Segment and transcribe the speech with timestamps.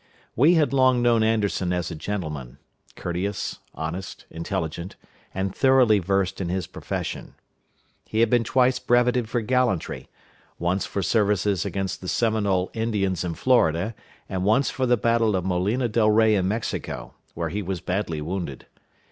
[0.35, 2.57] We had long known Anderson as a gentleman;
[2.95, 4.95] courteous, honest, intelligent,
[5.31, 7.35] and thoroughly versed in his profession.
[8.05, 10.09] He had been twice brevetted for gallantry
[10.57, 13.93] once for services against the Seminole Indians in Florida,
[14.27, 18.21] and once for the battle of Molino del Rey in Mexico, where he was badly
[18.21, 18.65] wounded.